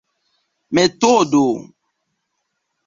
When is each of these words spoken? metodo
metodo 0.73 1.45